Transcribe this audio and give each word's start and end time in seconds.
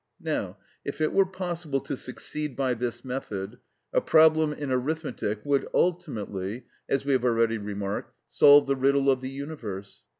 Now 0.19 0.57
if 0.83 0.99
it 0.99 1.13
were 1.13 1.27
possible 1.27 1.79
to 1.81 1.95
succeed 1.95 2.55
by 2.55 2.73
this 2.73 3.05
method, 3.05 3.59
a 3.93 4.01
problem 4.01 4.51
in 4.51 4.71
arithmetic 4.71 5.41
would 5.45 5.67
ultimately, 5.75 6.65
as 6.89 7.05
we 7.05 7.11
have 7.13 7.23
already 7.23 7.59
remarked, 7.59 8.15
solve 8.27 8.65
the 8.65 8.75
riddle 8.75 9.11
of 9.11 9.21
the 9.21 9.29
universe. 9.29 10.01